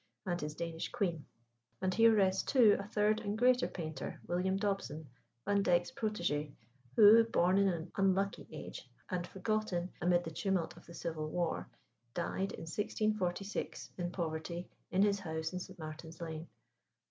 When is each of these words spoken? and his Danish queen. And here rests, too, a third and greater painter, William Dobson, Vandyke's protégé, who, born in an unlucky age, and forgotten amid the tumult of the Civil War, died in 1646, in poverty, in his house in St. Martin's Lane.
and 0.25 0.41
his 0.41 0.55
Danish 0.55 0.91
queen. 0.91 1.27
And 1.79 1.93
here 1.93 2.15
rests, 2.15 2.41
too, 2.41 2.75
a 2.79 2.87
third 2.87 3.19
and 3.19 3.37
greater 3.37 3.67
painter, 3.67 4.19
William 4.25 4.57
Dobson, 4.57 5.07
Vandyke's 5.45 5.91
protégé, 5.91 6.53
who, 6.95 7.23
born 7.25 7.59
in 7.59 7.67
an 7.67 7.91
unlucky 7.95 8.47
age, 8.51 8.89
and 9.11 9.27
forgotten 9.27 9.91
amid 10.01 10.23
the 10.23 10.31
tumult 10.31 10.75
of 10.75 10.87
the 10.87 10.95
Civil 10.95 11.29
War, 11.29 11.69
died 12.15 12.51
in 12.53 12.61
1646, 12.65 13.91
in 13.95 14.09
poverty, 14.11 14.67
in 14.89 15.03
his 15.03 15.19
house 15.19 15.53
in 15.53 15.59
St. 15.59 15.77
Martin's 15.77 16.19
Lane. 16.19 16.47